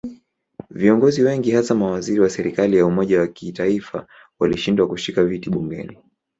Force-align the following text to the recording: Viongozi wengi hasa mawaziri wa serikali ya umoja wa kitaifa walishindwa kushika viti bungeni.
Viongozi 0.69 1.23
wengi 1.23 1.51
hasa 1.51 1.75
mawaziri 1.75 2.19
wa 2.19 2.29
serikali 2.29 2.77
ya 2.77 2.85
umoja 2.85 3.19
wa 3.19 3.27
kitaifa 3.27 4.07
walishindwa 4.39 4.87
kushika 4.87 5.23
viti 5.25 5.49
bungeni. 5.49 5.99